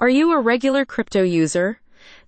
[0.00, 1.80] Are you a regular crypto user?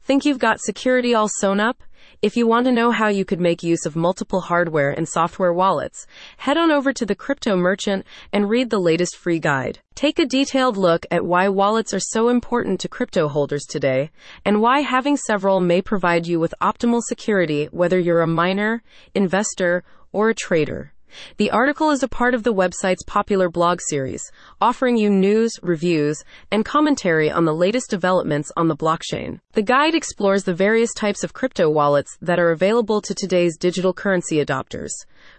[0.03, 1.85] Think you've got security all sewn up?
[2.20, 5.53] If you want to know how you could make use of multiple hardware and software
[5.53, 6.04] wallets,
[6.38, 9.79] head on over to the Crypto Merchant and read the latest free guide.
[9.95, 14.11] Take a detailed look at why wallets are so important to crypto holders today
[14.45, 18.82] and why having several may provide you with optimal security whether you're a miner,
[19.14, 20.93] investor, or a trader.
[21.36, 24.22] The article is a part of the website's popular blog series,
[24.60, 29.41] offering you news, reviews, and commentary on the latest developments on the blockchain.
[29.52, 33.92] The guide explores the various types of crypto wallets that are available to today's digital
[33.92, 34.91] currency adopters.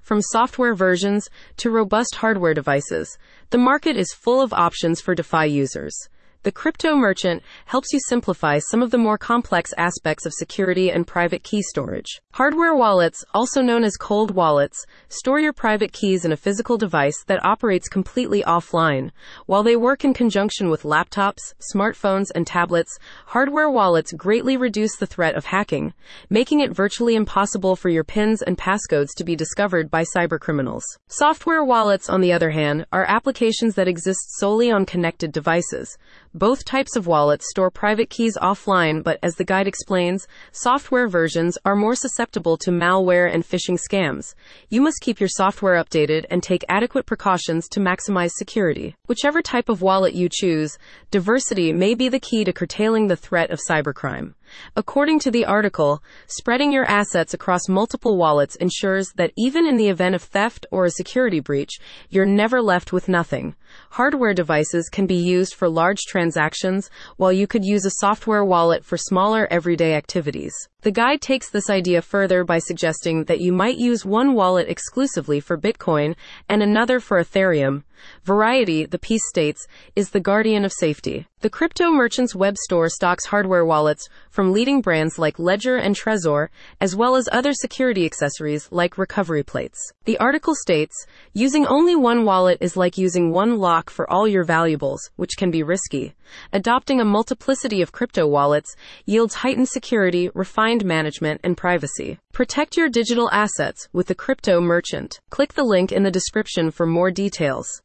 [0.02, 3.18] From software versions to robust hardware devices,
[3.52, 6.10] the market is full of options for DeFi users.
[6.44, 11.06] The crypto merchant helps you simplify some of the more complex aspects of security and
[11.06, 12.20] private key storage.
[12.34, 17.24] Hardware wallets, also known as cold wallets, store your private keys in a physical device
[17.28, 19.12] that operates completely offline.
[19.46, 22.98] While they work in conjunction with laptops, smartphones, and tablets,
[23.28, 25.94] hardware wallets greatly reduce the threat of hacking,
[26.28, 30.82] making it virtually impossible for your PINs and passcodes to be discovered by cybercriminals.
[31.08, 36.00] Software wallets, on the other hand, are applications that exist solely on connected devices.
[36.34, 41.58] Both types of wallets store private keys offline, but as the guide explains, software versions
[41.66, 44.34] are more susceptible to malware and phishing scams.
[44.70, 48.96] You must keep your software updated and take adequate precautions to maximize security.
[49.08, 50.78] Whichever type of wallet you choose,
[51.12, 54.34] diversity may be the key to curtailing the threat of cybercrime.
[54.76, 59.90] According to the article, spreading your assets across multiple wallets ensures that even in the
[59.90, 63.56] event of theft or a security breach, you're never left with nothing.
[63.92, 68.84] Hardware devices can be used for large transactions, while you could use a software wallet
[68.84, 70.54] for smaller everyday activities.
[70.84, 75.40] The guide takes this idea further by suggesting that you might use one wallet exclusively
[75.40, 76.16] for Bitcoin
[76.50, 77.84] and another for Ethereum.
[78.24, 81.28] Variety, the piece states, is the guardian of safety.
[81.42, 86.50] The crypto merchant's web store stocks hardware wallets from leading brands like Ledger and Trezor,
[86.80, 89.78] as well as other security accessories like recovery plates.
[90.06, 90.96] The article states,
[91.34, 95.52] using only one wallet is like using one lock for all your valuables, which can
[95.52, 96.14] be risky.
[96.54, 98.76] Adopting a multiplicity of crypto wallets
[99.06, 102.18] yields heightened security, refined management, and privacy.
[102.34, 105.20] Protect your digital assets with the crypto merchant.
[105.30, 107.80] Click the link in the description for more details.